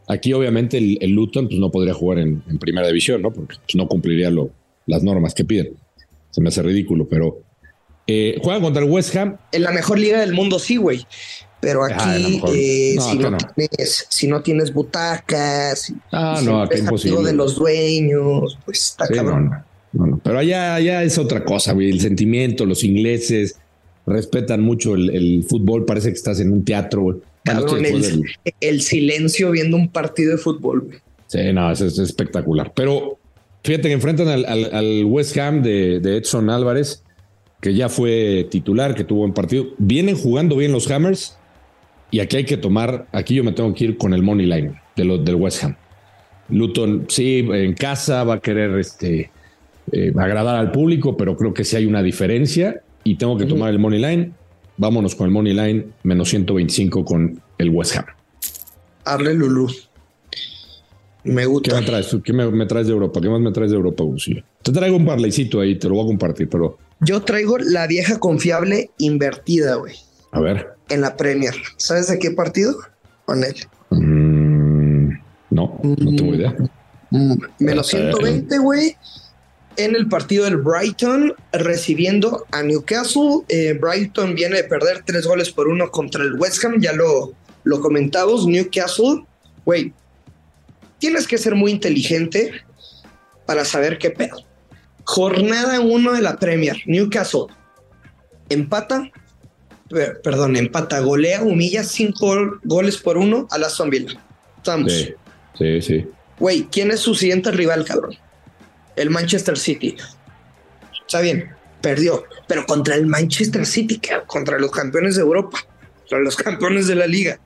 Aquí, 0.09 0.33
obviamente, 0.33 0.78
el, 0.78 1.11
Luton 1.12 1.47
pues, 1.47 1.61
no 1.61 1.71
podría 1.71 1.95
jugar 1.95 2.19
en, 2.19 2.42
primera 2.59 2.88
división, 2.88 3.23
¿no? 3.23 3.33
Porque 3.33 3.54
pues, 3.54 3.76
no 3.76 3.87
cumpliría 3.87 4.33
las 4.87 5.04
normas 5.04 5.33
que 5.33 5.45
piden 5.45 5.75
se 6.30 6.40
me 6.40 6.49
hace 6.49 6.62
ridículo, 6.62 7.09
pero 7.09 7.42
eh, 8.07 8.38
juegan 8.42 8.62
contra 8.62 8.83
el 8.83 8.90
West 8.90 9.14
Ham. 9.16 9.37
En 9.52 9.62
la 9.62 9.73
mejor 9.73 9.99
liga 9.99 10.21
del 10.21 10.33
mundo, 10.33 10.59
sí, 10.59 10.76
güey. 10.76 11.07
Pero 11.61 11.85
ah, 11.85 11.88
aquí, 11.92 12.40
eh, 12.49 12.97
si, 12.99 13.19
no 13.19 13.37
Tienes, 13.37 14.07
si, 14.09 14.26
no 14.26 14.42
Tienes, 14.42 14.73
butacas, 14.73 15.92
ah, 16.11 16.40
no, 16.42 16.62
aquí 16.62 16.78
imposible. 16.78 17.23
de 17.23 17.35
los 17.35 17.57
dueños, 17.57 18.59
pues 18.64 18.80
está 18.80 19.07
cabrón. 19.07 19.50
pero 20.23 20.38
allá, 20.38 20.76
allá 20.76 21.02
es 21.02 21.19
otra 21.19 21.45
cosa, 21.45 21.75
güey. 21.75 21.90
El 21.90 22.00
sentimiento, 22.00 22.64
los 22.64 22.83
ingleses 22.83 23.57
respetan 24.07 24.62
mucho 24.62 24.95
el, 24.95 25.45
fútbol. 25.47 25.85
Parece 25.85 26.09
que 26.09 26.16
estás 26.16 26.40
en 26.40 26.52
un 26.52 26.64
teatro, 26.64 27.02
güey. 27.02 27.16
Cabrón, 27.45 27.85
el, 28.61 28.83
silencio 28.83 29.50
viendo 29.50 29.76
un 29.76 29.88
partido 29.88 30.33
de 30.33 30.38
fútbol, 30.38 30.80
güey. 30.80 30.99
Sí, 31.26 31.52
no, 31.52 31.71
es 31.71 31.80
espectacular. 31.80 32.73
Pero 32.75 33.21
Fíjate 33.62 33.88
que 33.88 33.95
enfrentan 33.95 34.28
al, 34.28 35.04
West 35.04 35.37
Ham 35.37 35.62
de, 35.62 35.97
Edson 35.97 36.49
Álvarez, 36.49 37.02
que 37.61 37.75
ya 37.75 37.88
fue 37.88 38.47
titular, 38.50 38.95
que 38.95 39.05
tuvo 39.05 39.25
un 39.25 39.35
partido. 39.35 39.67
Vienen 39.79 40.17
jugando 40.17 40.57
bien 40.57 40.73
los 40.73 40.90
Hammers 40.90 41.37
y 42.11 42.21
aquí 42.21 42.38
hay 42.38 42.45
que 42.45 42.57
tomar, 42.57 43.07
aquí 43.12 43.35
yo 43.35 43.45
me 43.45 43.52
tengo 43.52 43.73
que 43.75 43.85
ir 43.85 43.97
con 43.97 44.14
el 44.14 44.23
money 44.23 44.47
line 44.47 44.81
de 44.97 45.05
los 45.05 45.25
del 45.25 45.37
West 45.37 45.64
Ham. 45.64 45.76
Luton, 46.49 47.07
sí, 47.09 47.47
en 47.52 47.75
casa 47.75 48.25
va 48.25 48.35
a 48.35 48.40
querer 48.40 48.79
este, 48.79 49.31
eh, 49.93 50.12
agradar 50.17 50.57
al 50.57 50.73
público, 50.73 51.17
pero 51.17 51.37
creo 51.37 51.55
que 51.55 51.64
sí 51.64 51.76
hay 51.76 51.87
una 51.87 52.02
diferencia 52.02 52.83
y 53.05 53.17
tengo 53.17 53.37
que 53.37 53.47
tomar 53.47 53.71
el 53.71 53.79
money 53.79 54.00
line. 54.00 54.33
Vámonos 54.76 55.14
con 55.14 55.26
el 55.26 55.33
money 55.33 55.52
line 55.52 55.87
menos 56.02 56.29
125 56.31 57.05
con 57.05 57.40
el 57.59 57.71
West 57.71 57.97
Ham. 57.97 58.07
Arle 59.05 59.35
Lulu. 59.35 59.69
Me 61.25 61.47
gusta. 61.47 61.71
¿Qué 61.71 61.81
me 61.81 61.87
traes? 61.87 62.17
¿Qué 62.25 62.33
me, 62.33 62.67
traes 62.67 62.87
de 62.87 62.93
Europa? 62.93 63.21
¿Qué 63.21 63.29
más 63.29 63.40
me 63.40 63.52
traes 63.52 63.71
de 63.71 63.76
Europa, 63.76 64.02
Busillo? 64.05 64.43
Te 64.62 64.73
traigo 64.73 64.97
un 64.97 65.05
parleycito 65.05 65.61
ahí, 65.61 65.76
te 65.76 65.88
lo 65.88 65.97
voy 65.97 66.05
a 66.05 66.07
compartir, 66.07 66.49
pero. 66.49 66.79
Yo 67.00 67.23
traigo 67.23 67.59
la 67.59 67.87
vieja 67.87 68.19
confiable 68.19 68.90
invertida, 68.99 69.76
güey. 69.76 69.97
A 70.33 70.40
ver. 70.40 70.69
En 70.88 71.00
la 71.00 71.16
Premier. 71.16 71.54
¿Sabes 71.76 72.09
de 72.09 72.19
qué 72.19 72.30
partido? 72.30 72.76
Con 73.25 73.42
él. 73.42 73.54
Mm, 73.90 75.11
no, 75.50 75.80
no 75.83 76.16
tengo 76.16 76.35
idea. 76.35 76.54
Mm, 77.11 77.35
menos 77.59 77.88
120, 77.88 78.59
güey. 78.59 78.97
En 79.76 79.97
el 79.97 80.09
partido 80.09 80.45
del 80.45 80.59
Brighton, 80.59 81.35
recibiendo 81.52 82.45
a 82.50 82.62
Newcastle. 82.62 83.45
Eh, 83.49 83.78
Brighton 83.80 84.35
viene 84.35 84.57
de 84.57 84.64
perder 84.64 85.02
tres 85.04 85.26
goles 85.26 85.50
por 85.50 85.69
uno 85.69 85.90
contra 85.90 86.23
el 86.23 86.35
West 86.35 86.62
Ham. 86.64 86.80
Ya 86.80 86.92
lo, 86.92 87.33
lo 87.64 87.80
comentamos. 87.80 88.47
Newcastle, 88.47 89.25
güey, 89.64 89.92
tienes 90.99 91.26
que 91.26 91.38
ser 91.38 91.54
muy 91.54 91.73
inteligente 91.73 92.52
para 93.47 93.64
saber 93.64 93.99
qué 93.99 94.11
pedo. 94.11 94.45
Jornada 95.11 95.81
1 95.81 96.12
de 96.12 96.23
la 96.23 96.37
Premier, 96.37 96.83
Newcastle. 96.87 97.47
Empata, 98.49 99.11
perdón, 100.23 100.55
empata, 100.55 101.00
golea, 101.00 101.43
humilla 101.43 101.83
cinco 101.83 102.61
goles 102.62 102.97
por 102.97 103.19
uno 103.19 103.49
a 103.50 103.59
la 103.59 103.67
Villa. 103.90 104.21
Estamos. 104.59 104.93
Sí, 104.93 105.14
sí, 105.59 105.83
sí. 105.83 106.07
Güey, 106.38 106.69
¿quién 106.71 106.93
es 106.93 107.00
su 107.00 107.17
siguiente 107.17 107.50
rival, 107.50 107.85
cabrón? 107.85 108.17
El 108.95 109.11
Manchester 109.11 109.59
City. 109.59 109.97
Está 111.00 111.21
bien, 111.23 111.57
perdió, 111.81 112.23
pero 112.47 112.64
contra 112.64 112.95
el 112.95 113.07
Manchester 113.07 113.67
City, 113.67 114.00
contra 114.29 114.61
los 114.61 114.71
campeones 114.71 115.17
de 115.17 115.23
Europa, 115.23 115.59
contra 116.02 116.21
los 116.21 116.37
campeones 116.37 116.87
de 116.87 116.95
la 116.95 117.09
liga. 117.09 117.40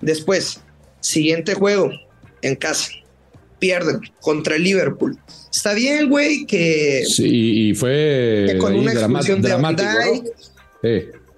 Después, 0.00 0.60
siguiente 0.98 1.54
juego, 1.54 1.92
en 2.42 2.56
casa. 2.56 2.90
Pierden 3.58 4.00
contra 4.20 4.56
el 4.56 4.62
Liverpool. 4.62 5.18
Está 5.52 5.74
bien, 5.74 6.10
güey, 6.10 6.46
que. 6.46 7.04
Sí, 7.06 7.68
y 7.68 7.74
fue. 7.74 8.56
con 8.58 8.74
una 8.74 8.92
expulsión 8.92 9.40
de 9.42 9.52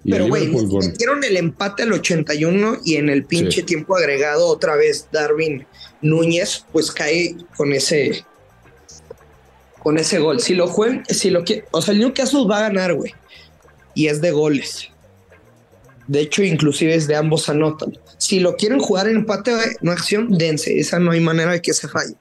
pero, 0.04 0.28
güey, 0.28 0.48
metieron 0.48 1.22
el 1.24 1.36
empate 1.36 1.82
al 1.82 1.92
81 1.92 2.78
y 2.84 2.96
en 2.96 3.08
el 3.08 3.24
pinche 3.24 3.62
tiempo 3.62 3.96
agregado, 3.96 4.46
otra 4.46 4.76
vez 4.76 5.08
Darwin 5.12 5.66
Núñez, 6.00 6.64
pues 6.72 6.90
cae 6.90 7.36
con 7.56 7.72
ese. 7.72 8.24
Con 9.80 9.98
ese 9.98 10.18
gol. 10.18 10.40
Si 10.40 10.54
lo 10.54 10.66
juegan, 10.66 11.04
si 11.08 11.30
lo 11.30 11.44
que. 11.44 11.64
O 11.72 11.82
sea, 11.82 11.92
el 11.92 12.00
Newcastle 12.00 12.46
va 12.48 12.58
a 12.58 12.62
ganar, 12.62 12.94
güey. 12.94 13.12
Y 13.94 14.06
es 14.06 14.20
de 14.20 14.30
goles. 14.30 14.88
De 16.08 16.20
hecho, 16.20 16.42
inclusive 16.42 16.94
es 16.94 17.06
de 17.06 17.14
ambos 17.14 17.48
anotan. 17.48 17.96
Si 18.16 18.40
lo 18.40 18.56
quieren 18.56 18.80
jugar 18.80 19.08
en 19.08 19.16
empate 19.16 19.52
no 19.82 19.92
acción, 19.92 20.30
dense. 20.30 20.78
Esa 20.78 20.98
no 20.98 21.12
hay 21.12 21.20
manera 21.20 21.52
de 21.52 21.62
que 21.62 21.74
se 21.74 21.86
falle. 21.86 22.14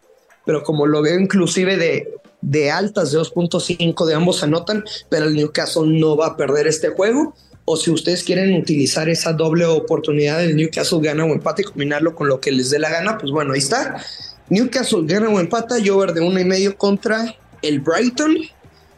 Pero 0.46 0.63
como 0.63 0.86
lo 0.86 1.01
veo 1.01 1.20
inclusive 1.20 1.77
de, 1.77 2.13
de 2.41 2.70
altas 2.70 3.12
de 3.12 3.20
2.5 3.20 4.06
de 4.06 4.13
ambos 4.13 4.44
anotan, 4.44 4.84
pero 5.10 5.25
el 5.25 5.36
Newcastle 5.36 5.88
no 5.88 6.17
va 6.17 6.27
a 6.27 6.38
perder 6.38 6.67
este 6.67 6.89
juego. 6.89 7.34
O 7.63 7.77
si 7.77 7.89
ustedes 7.91 8.24
quieren 8.24 8.53
utilizar 8.56 9.10
esa 9.10 9.34
doble 9.34 9.65
oportunidad 9.65 10.39
del 10.39 10.56
Newcastle 10.56 11.00
gana 11.01 11.25
o 11.25 11.29
empate 11.29 11.63
y 11.63 11.65
combinarlo 11.65 12.13
con 12.13 12.27
lo 12.27 12.39
que 12.39 12.51
les 12.51 12.70
dé 12.70 12.79
la 12.79 12.89
gana, 12.89 13.17
pues 13.17 13.32
bueno, 13.32 13.53
ahí 13.53 13.60
está. 13.60 14.01
Newcastle 14.50 15.03
gana 15.03 15.29
o 15.29 15.39
empata, 15.39 15.79
yo 15.79 16.06
de 16.06 16.22
uno 16.22 16.39
y 16.39 16.46
medio 16.46 16.77
contra 16.77 17.36
el 17.62 17.79
Brighton, 17.79 18.38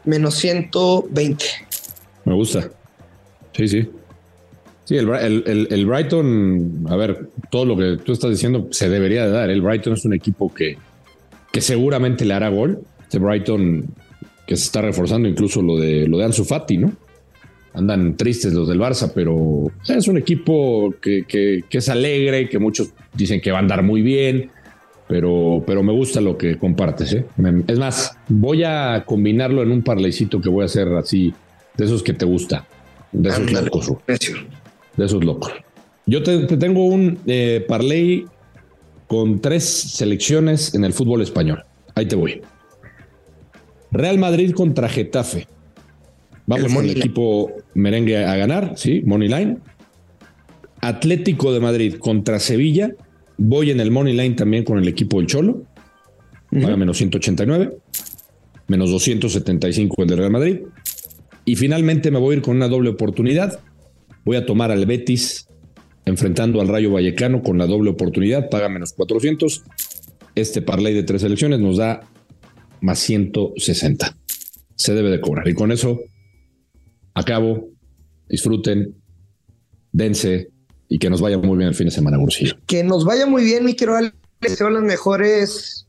menos 0.03 0.36
120. 0.36 1.46
Me 2.25 2.34
gusta. 2.34 2.69
Sí, 3.53 3.67
sí. 3.67 3.89
Sí, 4.89 4.98
el, 4.98 5.86
Brighton, 5.86 6.88
a 6.89 6.96
ver, 6.96 7.29
todo 7.51 7.63
lo 7.63 7.77
que 7.77 7.98
tú 8.03 8.12
estás 8.12 8.31
diciendo 8.31 8.69
se 8.72 8.89
debería 8.89 9.24
de 9.27 9.29
dar. 9.29 9.51
El 9.51 9.62
Brighton 9.62 9.93
es 9.93 10.03
un 10.03 10.15
equipo 10.15 10.51
que, 10.51 10.79
que 11.51 11.62
seguramente 11.62 12.25
le 12.25 12.34
hará 12.34 12.50
gol. 12.50 12.79
Este 13.00 13.19
Brighton 13.19 13.86
que 14.48 14.58
se 14.58 14.63
está 14.63 14.81
reforzando 14.81 15.29
incluso 15.29 15.62
lo 15.62 15.77
de 15.77 16.08
lo 16.08 16.17
de 16.17 16.25
Ansu 16.25 16.43
Fati, 16.43 16.77
¿no? 16.79 16.91
Andan 17.75 18.17
tristes 18.17 18.51
los 18.51 18.67
del 18.67 18.79
Barça, 18.79 19.12
pero 19.13 19.67
es 19.88 20.08
un 20.08 20.17
equipo 20.17 20.96
que, 21.00 21.24
que, 21.27 21.65
que, 21.69 21.77
es 21.77 21.88
alegre, 21.88 22.50
que 22.50 22.58
muchos 22.58 22.91
dicen 23.13 23.41
que 23.41 23.51
va 23.51 23.60
a 23.60 23.62
andar 23.62 23.84
muy 23.84 24.01
bien, 24.01 24.50
pero, 25.08 25.63
pero 25.67 25.84
me 25.84 25.93
gusta 25.93 26.19
lo 26.19 26.36
que 26.36 26.58
compartes. 26.58 27.13
¿eh? 27.13 27.25
Es 27.67 27.77
más, 27.77 28.17
voy 28.27 28.63
a 28.63 29.03
combinarlo 29.05 29.62
en 29.62 29.72
un 29.72 29.84
parleycito 29.84 30.41
que 30.41 30.50
voy 30.50 30.63
a 30.63 30.65
hacer 30.65 30.88
así, 30.96 31.31
de 31.77 31.86
esos 31.86 32.01
que 32.01 32.13
te 32.13 32.25
gusta, 32.25 32.65
de 33.12 33.29
esos 33.29 33.51
locos 33.51 33.91
de 34.98 35.05
esos 35.05 35.24
locos. 35.24 35.51
Yo 36.05 36.24
te, 36.24 36.46
tengo 36.58 36.86
un 36.86 37.19
eh, 37.27 37.63
parlay 37.67 38.25
con 39.08 39.39
tres 39.39 39.63
selecciones 39.63 40.74
en 40.74 40.84
el 40.84 40.93
fútbol 40.93 41.22
español. 41.22 41.63
Ahí 41.96 42.08
te 42.08 42.15
voy. 42.15 42.41
Real 43.91 44.17
Madrid 44.17 44.51
contra 44.53 44.89
Getafe. 44.89 45.48
Vamos 46.46 46.74
con 46.74 46.84
el 46.86 46.91
equipo 46.91 47.51
merengue 47.75 48.25
a 48.25 48.36
ganar, 48.36 48.74
sí, 48.75 49.03
Money 49.05 49.27
Line. 49.27 49.58
Atlético 50.81 51.53
de 51.53 51.60
Madrid 51.60 51.96
contra 52.00 52.39
Sevilla. 52.39 52.91
Voy 53.38 53.69
en 53.69 53.79
el 53.79 53.91
Money 53.91 54.15
Line 54.15 54.36
también 54.36 54.63
con 54.63 54.79
el 54.79 54.88
equipo 54.88 55.19
del 55.19 55.27
Cholo. 55.27 55.63
Paga 56.51 56.75
menos 56.75 56.98
189. 56.98 57.77
Menos 58.67 58.89
275 58.89 60.01
el 60.01 60.08
de 60.08 60.15
Real 60.15 60.31
Madrid. 60.31 60.60
Y 61.46 61.55
finalmente 61.55 62.10
me 62.10 62.19
voy 62.19 62.34
a 62.34 62.38
ir 62.38 62.43
con 62.43 62.55
una 62.55 62.67
doble 62.67 62.89
oportunidad. 62.89 63.60
Voy 64.29 64.38
a 64.38 64.45
tomar 64.45 64.69
al 64.69 64.86
Betis 64.86 65.48
enfrentando 66.05 66.62
al 66.62 66.67
Rayo 66.67 66.91
Vallecano 66.91 67.41
con 67.41 67.57
la 67.57 67.65
doble 67.65 67.89
oportunidad. 67.89 68.48
Paga 68.51 68.69
menos 68.69 68.93
400. 68.93 69.63
Este 70.36 70.62
parlay 70.62 70.93
de 70.93 71.01
tres 71.01 71.24
selecciones 71.24 71.59
nos 71.59 71.77
da 71.77 72.01
más 72.79 73.00
160. 73.00 74.15
Se 74.75 74.93
debe 74.93 75.09
de 75.09 75.19
cobrar. 75.19 75.48
Y 75.48 75.55
con 75.55 75.71
eso 75.71 76.00
acabo. 77.15 77.69
Disfruten. 78.27 79.01
Dense 79.93 80.51
y 80.88 81.00
que 81.00 81.09
nos 81.09 81.21
vaya 81.21 81.39
muy 81.39 81.57
bien 81.57 81.69
el 81.69 81.75
fin 81.75 81.88
de 81.88 81.91
semana, 81.91 82.17
Gursillo. 82.17 82.53
Que 82.67 82.83
nos 82.83 83.05
vaya 83.05 83.25
muy 83.25 83.43
bien, 83.43 83.65
mi 83.65 83.75
quiero 83.75 83.95
deseo 84.41 84.69
las 84.69 84.83
mejores 84.83 85.88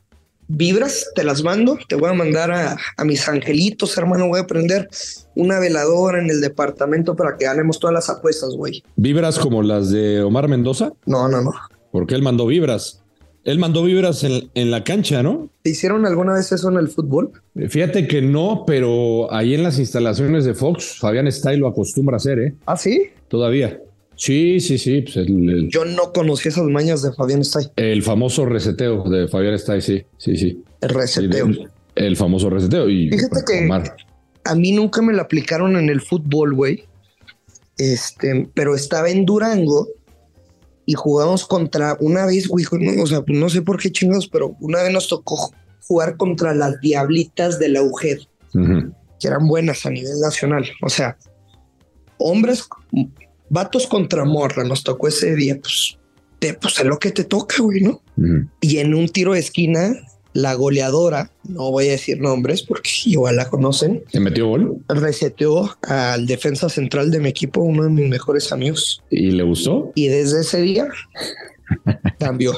vibras, 0.50 1.10
te 1.14 1.24
las 1.24 1.42
mando, 1.42 1.78
te 1.88 1.94
voy 1.94 2.10
a 2.10 2.12
mandar 2.12 2.50
a, 2.50 3.04
mis 3.04 3.28
angelitos, 3.28 3.96
hermano, 3.96 4.28
voy 4.28 4.40
a 4.40 4.46
prender 4.46 4.88
una 5.34 5.58
veladora 5.58 6.20
en 6.20 6.28
el 6.28 6.40
departamento 6.40 7.16
para 7.16 7.36
que 7.36 7.44
ganemos 7.44 7.78
todas 7.78 7.94
las 7.94 8.10
apuestas, 8.10 8.54
güey. 8.56 8.82
¿Vibras 8.96 9.38
como 9.38 9.62
las 9.62 9.90
de 9.90 10.22
Omar 10.22 10.48
Mendoza? 10.48 10.92
No, 11.06 11.28
no, 11.28 11.40
no. 11.40 11.52
Porque 11.92 12.14
él 12.14 12.22
mandó 12.22 12.46
vibras. 12.46 13.02
Él 13.44 13.58
mandó 13.58 13.84
vibras 13.84 14.22
en, 14.22 14.50
en, 14.54 14.70
la 14.70 14.84
cancha, 14.84 15.22
¿no? 15.22 15.48
¿Te 15.62 15.70
hicieron 15.70 16.04
alguna 16.04 16.34
vez 16.34 16.52
eso 16.52 16.68
en 16.68 16.76
el 16.76 16.88
fútbol? 16.88 17.32
Fíjate 17.68 18.06
que 18.06 18.20
no, 18.20 18.64
pero 18.66 19.32
ahí 19.32 19.54
en 19.54 19.62
las 19.62 19.78
instalaciones 19.78 20.44
de 20.44 20.52
Fox, 20.52 20.98
Fabián 20.98 21.30
Style 21.32 21.58
lo 21.58 21.68
acostumbra 21.68 22.16
a 22.16 22.18
hacer, 22.18 22.38
¿eh? 22.38 22.54
¿Ah, 22.66 22.76
sí? 22.76 23.10
Todavía. 23.28 23.80
Sí, 24.20 24.60
sí, 24.60 24.76
sí. 24.76 25.00
Pues 25.00 25.26
Yo 25.70 25.86
no 25.86 26.12
conocí 26.12 26.50
esas 26.50 26.64
mañas 26.64 27.00
de 27.00 27.10
Fabián 27.10 27.40
Stay. 27.40 27.68
El 27.76 28.02
famoso 28.02 28.44
reseteo 28.44 29.02
de 29.08 29.26
Fabián 29.28 29.54
Stay, 29.54 29.80
sí, 29.80 30.04
sí, 30.18 30.36
sí. 30.36 30.62
El 30.82 30.90
reseteo. 30.90 31.48
el 31.94 32.16
famoso 32.18 32.50
reseteo. 32.50 32.90
Y, 32.90 33.08
Fíjate 33.08 33.40
que 33.46 33.68
a 34.44 34.54
mí 34.54 34.72
nunca 34.72 35.00
me 35.00 35.14
lo 35.14 35.22
aplicaron 35.22 35.74
en 35.76 35.88
el 35.88 36.02
fútbol, 36.02 36.54
güey. 36.54 36.84
Este, 37.78 38.46
pero 38.52 38.74
estaba 38.74 39.08
en 39.08 39.24
Durango 39.24 39.88
y 40.84 40.92
jugamos 40.92 41.46
contra 41.46 41.96
una 41.98 42.26
vez, 42.26 42.46
güey, 42.46 42.66
o 43.00 43.06
sea, 43.06 43.24
no 43.26 43.48
sé 43.48 43.62
por 43.62 43.80
qué 43.80 43.90
chingados, 43.90 44.28
pero 44.28 44.54
una 44.60 44.82
vez 44.82 44.92
nos 44.92 45.08
tocó 45.08 45.50
jugar 45.80 46.18
contra 46.18 46.54
las 46.54 46.78
Diablitas 46.82 47.58
de 47.58 47.70
la 47.70 47.82
UGED, 47.82 48.18
que 49.18 49.28
eran 49.28 49.48
buenas 49.48 49.86
a 49.86 49.90
nivel 49.90 50.20
nacional. 50.20 50.66
O 50.82 50.90
sea, 50.90 51.16
hombres 52.18 52.68
vatos 53.50 53.86
contra 53.86 54.24
morra, 54.24 54.64
nos 54.64 54.82
tocó 54.82 55.08
ese 55.08 55.34
día, 55.34 55.60
pues, 55.60 55.98
te, 56.38 56.54
pues 56.54 56.78
es 56.78 56.86
lo 56.86 56.98
que 56.98 57.10
te 57.10 57.24
toca, 57.24 57.56
güey, 57.62 57.82
¿no? 57.82 58.02
Y 58.60 58.78
en 58.78 58.94
un 58.94 59.08
tiro 59.08 59.34
de 59.34 59.40
esquina, 59.40 59.94
la 60.32 60.54
goleadora, 60.54 61.30
no 61.48 61.70
voy 61.70 61.88
a 61.88 61.92
decir 61.92 62.20
nombres 62.20 62.62
porque 62.62 62.90
igual 63.06 63.36
la 63.36 63.48
conocen. 63.48 64.04
¿Se 64.08 64.20
metió 64.20 64.48
gol? 64.48 64.78
Reseteó 64.88 65.76
al 65.82 66.26
defensa 66.26 66.68
central 66.68 67.10
de 67.10 67.20
mi 67.20 67.28
equipo, 67.28 67.60
uno 67.60 67.84
de 67.84 67.90
mis 67.90 68.08
mejores 68.08 68.52
amigos. 68.52 69.02
¿Y 69.10 69.32
le 69.32 69.42
gustó? 69.42 69.92
Y 69.94 70.08
desde 70.08 70.40
ese 70.40 70.60
día 70.62 70.88
cambió. 72.18 72.54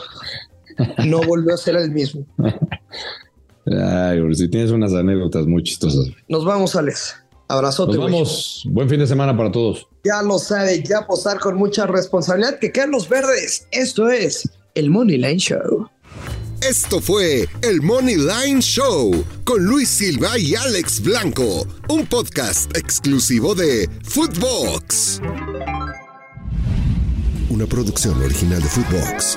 No 1.07 1.23
volvió 1.23 1.55
a 1.55 1.57
ser 1.57 1.77
el 1.77 1.91
mismo. 1.91 2.27
Ay, 3.67 4.21
si 4.35 4.49
tienes 4.49 4.71
unas 4.71 4.93
anécdotas 4.93 5.47
muy 5.47 5.63
chistosas. 5.63 6.09
Nos 6.29 6.45
vamos, 6.45 6.75
Alex. 6.75 7.22
Abrazote. 7.53 7.97
Nos 7.97 8.05
vamos. 8.05 8.63
Buen 8.71 8.89
fin 8.89 8.99
de 8.99 9.07
semana 9.07 9.37
para 9.37 9.53
todos. 9.53 9.87
Ya 10.05 10.23
lo 10.23 10.39
sabe, 10.39 10.83
ya 10.83 11.07
posar 11.07 11.39
con 11.39 11.57
mucha 11.57 11.87
responsabilidad 11.87 12.59
que 12.59 12.73
quedan 12.73 12.91
los 12.91 13.09
verdes. 13.09 13.67
Esto 13.71 14.09
es 14.09 14.49
el 14.75 14.89
Money 14.89 15.19
Line 15.19 15.39
Show. 15.39 15.89
Esto 16.63 17.01
fue 17.01 17.49
el 17.63 17.83
Money 17.83 18.17
Line 18.17 18.61
Show 18.63 19.25
con 19.45 19.65
Luis 19.65 19.89
Silva 19.89 20.39
y 20.39 20.55
Alex 20.55 21.03
Blanco, 21.03 21.67
un 21.89 22.07
podcast 22.07 22.75
exclusivo 22.77 23.55
de 23.55 23.91
Footbox. 24.05 25.21
Una 27.51 27.67
producción 27.67 28.23
original 28.23 28.63
de 28.63 28.69
Footbox. 28.69 29.37